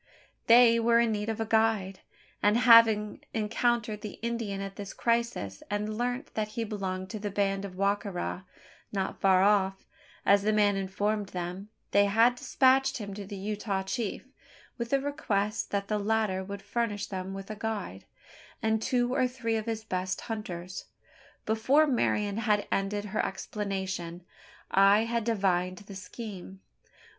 They 0.47 0.79
were 0.79 0.99
in 0.99 1.11
need 1.11 1.29
of 1.29 1.39
a 1.39 1.45
guide; 1.45 1.99
and 2.41 2.57
having 2.57 3.23
encountered 3.35 4.01
the 4.01 4.17
Indian 4.23 4.59
at 4.59 4.75
this 4.75 4.95
crisis, 4.95 5.61
and 5.69 5.95
learnt 5.95 6.33
that 6.33 6.47
he 6.57 6.63
belonged 6.63 7.11
to 7.11 7.19
the 7.19 7.29
band 7.29 7.65
of 7.65 7.75
Wa 7.75 7.93
ka 7.97 8.09
ra 8.09 8.41
not 8.91 9.21
far 9.21 9.43
off, 9.43 9.85
as 10.25 10.41
the 10.41 10.53
man 10.53 10.75
informed 10.75 11.27
them 11.29 11.69
they 11.91 12.05
had 12.05 12.33
despatched 12.33 12.97
him 12.97 13.13
to 13.13 13.27
the 13.27 13.35
Utah 13.35 13.83
chief, 13.83 14.25
with 14.75 14.91
a 14.91 14.99
request 14.99 15.69
that 15.69 15.87
the 15.87 15.99
latter 15.99 16.43
would 16.43 16.63
furnish 16.63 17.05
them 17.05 17.35
with 17.35 17.51
a 17.51 17.55
guide, 17.55 18.05
and 18.59 18.81
two 18.81 19.13
or 19.13 19.27
three 19.27 19.55
of 19.55 19.67
his 19.67 19.83
best 19.83 20.21
hunters. 20.21 20.85
Before 21.45 21.85
Marian 21.85 22.37
had 22.37 22.67
ended 22.71 23.05
her 23.05 23.23
explanation, 23.23 24.25
I 24.71 25.01
had 25.03 25.23
divined 25.23 25.77
the 25.77 25.93
scheme. 25.93 26.61